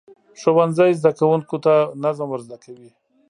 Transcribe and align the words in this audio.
ښوونځی 0.39 0.91
زده 0.99 1.11
کوونکو 1.19 1.55
ته 1.65 1.73
نظم 2.03 2.27
ورزده 2.31 2.57
کوي. 2.63 2.89